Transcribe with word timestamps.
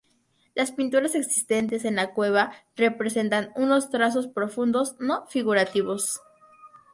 Las 0.55 0.71
pinturas 0.71 1.13
existentes 1.13 1.85
en 1.85 1.95
la 1.97 2.15
cueva 2.15 2.53
representan 2.75 3.51
unos 3.55 3.91
trazos 3.91 4.25
profundos 4.27 4.95
no 4.99 5.27
figurativos. 5.27 6.19